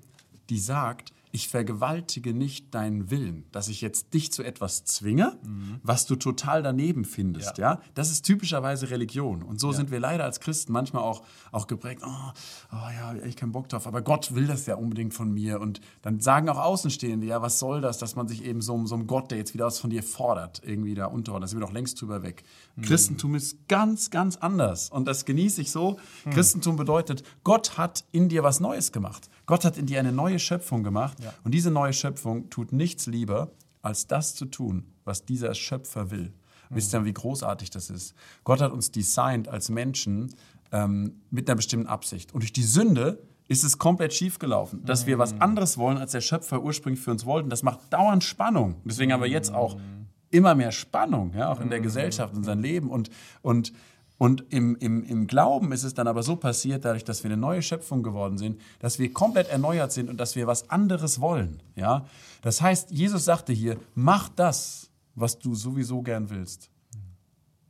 die 0.49 0.59
sagt, 0.59 1.13
ich 1.35 1.49
vergewaltige 1.49 2.33
nicht 2.33 2.73
deinen 2.73 3.11
Willen, 3.11 3.43
dass 3.51 3.67
ich 3.67 3.81
jetzt 3.81 4.13
dich 4.13 4.31
zu 4.31 4.41
etwas 4.41 4.85
zwinge, 4.85 5.37
mhm. 5.43 5.81
was 5.83 6.05
du 6.05 6.15
total 6.15 6.63
daneben 6.63 7.03
findest. 7.03 7.57
Ja. 7.57 7.73
ja. 7.73 7.81
Das 7.93 8.09
ist 8.09 8.23
typischerweise 8.23 8.89
Religion. 8.89 9.43
Und 9.43 9.59
so 9.59 9.71
ja. 9.71 9.77
sind 9.77 9.91
wir 9.91 9.99
leider 9.99 10.23
als 10.23 10.39
Christen 10.39 10.71
manchmal 10.71 11.03
auch, 11.03 11.23
auch 11.51 11.67
geprägt, 11.67 12.03
oh, 12.05 12.31
oh 12.71 12.75
ja, 12.75 13.15
ich 13.25 13.35
keinen 13.35 13.51
Bock 13.51 13.67
drauf, 13.67 13.85
aber 13.85 14.01
Gott 14.01 14.33
will 14.33 14.47
das 14.47 14.65
ja 14.65 14.75
unbedingt 14.75 15.13
von 15.13 15.29
mir. 15.29 15.59
Und 15.59 15.81
dann 16.03 16.21
sagen 16.21 16.47
auch 16.47 16.57
Außenstehende, 16.57 17.27
ja, 17.27 17.41
was 17.41 17.59
soll 17.59 17.81
das, 17.81 17.97
dass 17.97 18.15
man 18.15 18.29
sich 18.29 18.45
eben 18.45 18.61
so, 18.61 18.85
so 18.85 18.95
einem 18.95 19.05
Gott, 19.05 19.29
der 19.29 19.37
jetzt 19.37 19.53
wieder 19.53 19.65
was 19.65 19.77
von 19.77 19.89
dir 19.89 20.03
fordert, 20.03 20.61
irgendwie 20.65 20.95
da 20.95 21.07
unterordnet. 21.07 21.43
Da 21.43 21.47
sind 21.49 21.59
wir 21.59 21.67
doch 21.67 21.73
längst 21.73 21.99
drüber 21.99 22.23
weg. 22.23 22.43
Mhm. 22.77 22.83
Christentum 22.83 23.35
ist 23.35 23.67
ganz, 23.67 24.09
ganz 24.09 24.37
anders. 24.37 24.89
Und 24.89 25.05
das 25.05 25.25
genieße 25.25 25.59
ich 25.61 25.69
so. 25.69 25.97
Mhm. 26.23 26.29
Christentum 26.29 26.77
bedeutet, 26.77 27.23
Gott 27.43 27.77
hat 27.77 28.05
in 28.13 28.29
dir 28.29 28.43
was 28.43 28.61
Neues 28.61 28.93
gemacht. 28.93 29.29
Gott 29.45 29.65
hat 29.65 29.77
in 29.77 29.85
dir 29.85 29.99
eine 29.99 30.13
neue 30.13 30.39
Schöpfung 30.39 30.81
gemacht 30.81 31.17
ja. 31.25 31.33
und 31.43 31.53
diese 31.53 31.71
neue 31.71 31.93
Schöpfung 31.93 32.49
tut 32.49 32.71
nichts 32.71 33.05
lieber, 33.07 33.51
als 33.81 34.07
das 34.07 34.33
zu 34.35 34.45
tun, 34.45 34.85
was 35.03 35.25
dieser 35.25 35.53
Schöpfer 35.53 36.11
will. 36.11 36.33
Mhm. 36.69 36.75
Wisst 36.75 36.93
ihr, 36.93 37.05
wie 37.05 37.13
großartig 37.13 37.69
das 37.69 37.89
ist? 37.89 38.15
Gott 38.43 38.61
hat 38.61 38.71
uns 38.71 38.91
designt 38.91 39.47
als 39.47 39.69
Menschen 39.69 40.33
ähm, 40.71 41.21
mit 41.29 41.49
einer 41.49 41.55
bestimmten 41.55 41.87
Absicht. 41.87 42.33
Und 42.33 42.41
durch 42.41 42.53
die 42.53 42.63
Sünde 42.63 43.21
ist 43.47 43.63
es 43.63 43.77
komplett 43.77 44.13
schiefgelaufen. 44.13 44.83
Dass 44.85 45.03
mhm. 45.03 45.07
wir 45.07 45.19
was 45.19 45.33
mhm. 45.33 45.41
anderes 45.41 45.77
wollen, 45.77 45.97
als 45.97 46.11
der 46.11 46.21
Schöpfer 46.21 46.61
ursprünglich 46.61 47.03
für 47.03 47.11
uns 47.11 47.25
wollte, 47.25 47.49
das 47.49 47.63
macht 47.63 47.79
dauernd 47.91 48.23
Spannung. 48.23 48.75
Deswegen 48.83 49.13
haben 49.13 49.21
wir 49.21 49.29
jetzt 49.29 49.53
auch 49.53 49.75
mhm. 49.75 50.07
immer 50.31 50.55
mehr 50.55 50.71
Spannung, 50.71 51.33
ja, 51.35 51.49
auch 51.51 51.61
in 51.61 51.69
der 51.69 51.79
mhm. 51.79 51.83
Gesellschaft, 51.83 52.33
in 52.33 52.39
unserem 52.39 52.61
Leben. 52.61 52.89
Und, 52.89 53.09
und 53.41 53.73
und 54.17 54.45
im, 54.49 54.75
im, 54.77 55.03
im 55.03 55.27
Glauben 55.27 55.71
ist 55.71 55.83
es 55.83 55.93
dann 55.93 56.07
aber 56.07 56.23
so 56.23 56.37
passiert, 56.37 56.85
dadurch, 56.85 57.03
dass 57.03 57.23
wir 57.23 57.31
eine 57.31 57.39
neue 57.39 57.61
Schöpfung 57.61 58.01
geworden 58.01 58.37
sind, 58.37 58.61
dass 58.79 58.97
wir 58.97 59.11
komplett 59.11 59.49
erneuert 59.49 59.91
sind 59.91 60.09
und 60.09 60.17
dass 60.17 60.35
wir 60.35 60.47
was 60.47 60.69
anderes 60.69 61.19
wollen. 61.19 61.61
Ja? 61.75 62.05
Das 62.41 62.61
heißt, 62.61 62.91
Jesus 62.91 63.25
sagte 63.25 63.51
hier, 63.51 63.77
mach 63.93 64.29
das, 64.29 64.89
was 65.15 65.39
du 65.39 65.53
sowieso 65.53 66.01
gern 66.01 66.29
willst. 66.29 66.69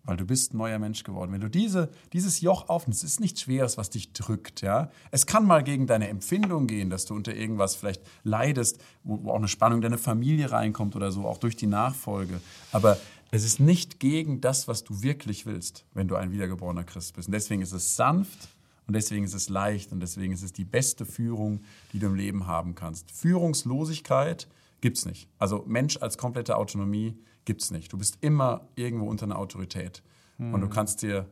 Weil 0.03 0.17
du 0.17 0.25
bist 0.25 0.53
ein 0.53 0.57
neuer 0.57 0.77
Mensch 0.77 1.03
geworden. 1.03 1.31
Wenn 1.31 1.41
du 1.41 1.49
diese, 1.49 1.89
dieses 2.13 2.39
Joch 2.41 2.69
aufnimmst, 2.69 3.03
ist 3.03 3.19
nichts 3.19 3.41
Schweres, 3.41 3.75
was 3.79 3.89
dich 3.89 4.13
drückt. 4.13 4.61
Ja? 4.61 4.91
Es 5.09 5.25
kann 5.25 5.47
mal 5.47 5.63
gegen 5.63 5.87
deine 5.87 6.09
Empfindung 6.09 6.67
gehen, 6.67 6.91
dass 6.91 7.05
du 7.05 7.15
unter 7.15 7.33
irgendwas 7.33 7.75
vielleicht 7.75 8.03
leidest, 8.23 8.79
wo, 9.03 9.23
wo 9.23 9.31
auch 9.31 9.37
eine 9.37 9.47
Spannung 9.47 9.81
deine 9.81 9.97
Familie 9.97 10.51
reinkommt 10.51 10.95
oder 10.95 11.11
so, 11.11 11.25
auch 11.25 11.39
durch 11.39 11.55
die 11.55 11.65
Nachfolge. 11.65 12.39
Aber 12.71 12.99
es 13.31 13.43
ist 13.43 13.59
nicht 13.59 13.99
gegen 13.99 14.41
das, 14.41 14.67
was 14.67 14.83
du 14.83 15.01
wirklich 15.01 15.45
willst, 15.45 15.85
wenn 15.93 16.07
du 16.07 16.15
ein 16.15 16.31
wiedergeborener 16.31 16.83
Christ 16.83 17.15
bist. 17.15 17.27
Und 17.27 17.33
deswegen 17.33 17.61
ist 17.61 17.73
es 17.73 17.95
sanft 17.95 18.49
und 18.87 18.93
deswegen 18.93 19.25
ist 19.25 19.33
es 19.33 19.49
leicht 19.49 19.91
und 19.91 19.99
deswegen 19.99 20.33
ist 20.33 20.43
es 20.43 20.53
die 20.53 20.65
beste 20.65 21.05
Führung, 21.05 21.61
die 21.91 21.99
du 21.99 22.07
im 22.07 22.15
Leben 22.15 22.47
haben 22.47 22.75
kannst. 22.75 23.11
Führungslosigkeit 23.11 24.47
gibt 24.81 24.97
es 24.97 25.05
nicht. 25.05 25.27
Also 25.39 25.63
Mensch 25.67 25.97
als 25.97 26.17
komplette 26.17 26.55
Autonomie 26.55 27.17
gibt 27.45 27.61
es 27.61 27.71
nicht. 27.71 27.91
Du 27.91 27.97
bist 27.97 28.17
immer 28.21 28.67
irgendwo 28.75 29.07
unter 29.07 29.25
einer 29.25 29.39
Autorität. 29.39 30.03
Mhm. 30.37 30.53
Und 30.53 30.61
du 30.61 30.69
kannst 30.69 31.01
dir, 31.01 31.29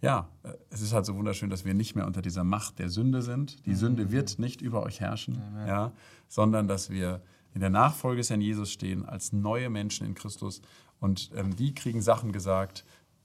ja, 0.00 0.28
es 0.70 0.80
ist 0.80 0.92
halt 0.92 1.06
so 1.06 1.16
wunderschön, 1.16 1.50
dass 1.50 1.64
wir 1.64 1.74
nicht 1.74 1.94
mehr 1.94 2.06
unter 2.06 2.22
dieser 2.22 2.44
Macht 2.44 2.78
der 2.78 2.88
Sünde 2.88 3.22
sind. 3.22 3.64
Die 3.66 3.70
mhm. 3.70 3.76
Sünde 3.76 4.12
wird 4.12 4.38
nicht 4.38 4.62
über 4.62 4.82
euch 4.82 5.00
herrschen, 5.00 5.42
ja, 5.66 5.92
sondern 6.28 6.68
dass 6.68 6.90
wir 6.90 7.22
in 7.54 7.60
der 7.60 7.70
Nachfolge 7.70 8.18
des 8.18 8.30
Herrn 8.30 8.40
Jesus 8.40 8.70
stehen 8.70 9.04
als 9.04 9.32
neue 9.32 9.68
Menschen 9.68 10.06
in 10.06 10.14
Christus 10.14 10.62
und 11.02 11.32
ähm, 11.34 11.56
die 11.56 11.74
kriegen 11.74 12.00
Sachen 12.00 12.30
gesagt, 12.32 12.84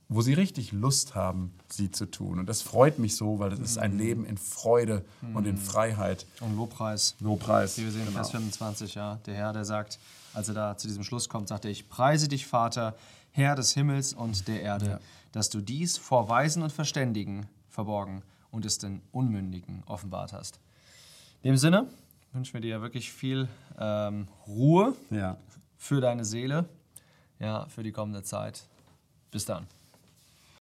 wo 0.10 0.22
sie 0.22 0.34
richtig 0.34 0.72
Lust 0.72 1.13
haben, 1.13 1.53
sie 1.69 1.91
zu 1.91 2.10
tun. 2.10 2.39
Und 2.39 2.50
das 2.50 2.63
freut 2.63 2.98
mich 2.98 3.15
so, 3.15 3.38
weil 3.38 3.51
das 3.51 3.60
ist 3.60 3.77
ein 3.77 3.93
mhm. 3.93 4.00
Leben 4.00 4.25
in 4.25 4.38
Freude 4.38 5.05
und 5.34 5.46
in 5.46 5.55
mhm. 5.55 5.60
Freiheit. 5.60 6.25
Und 6.39 6.55
Lobpreis. 6.55 7.15
Lobpreis. 7.19 7.77
Wie 7.77 7.84
wir 7.84 7.91
sehen 7.91 8.05
genau. 8.05 8.15
Vers 8.15 8.31
25, 8.31 8.96
ja. 8.96 9.19
Der 9.27 9.36
Herr, 9.36 9.53
der 9.53 9.63
sagt, 9.63 10.00
als 10.34 10.48
er 10.48 10.55
da 10.55 10.77
zu 10.77 10.88
diesem 10.88 11.03
Schluss 11.03 11.29
kommt, 11.29 11.50
sagt 11.50 11.65
er, 11.65 11.72
ich 11.72 11.88
preise 11.88 12.27
dich, 12.27 12.48
Vater, 12.48 12.96
Herr 13.31 13.55
des 13.55 13.74
Himmels 13.74 14.13
und 14.13 14.48
der 14.48 14.62
Erde, 14.62 14.86
ja. 14.88 15.00
dass 15.34 15.51
du 15.51 15.62
dies 15.62 15.98
vor 15.98 16.29
Weisen 16.29 16.63
und 16.63 16.72
Verständigen 16.72 17.48
verborgen 17.69 18.24
und 18.50 18.65
es 18.65 18.79
den 18.79 19.01
Unmündigen 19.12 19.84
offenbart 19.86 20.34
hast. 20.34 20.60
In 21.43 21.51
dem 21.51 21.57
Sinne 21.57 21.88
wünschen 22.34 22.55
wir 22.55 22.62
dir 22.62 22.81
wirklich 22.81 23.12
viel 23.12 23.48
ähm, 23.77 24.27
Ruhe 24.48 24.96
ja. 25.12 25.38
für 25.75 26.01
deine 26.01 26.25
Seele, 26.25 26.67
ja, 27.39 27.65
für 27.67 27.84
die 27.84 27.91
kommende 27.91 28.24
Zeit. 28.24 28.63
Bis 29.32 29.46
dann. 29.46 29.67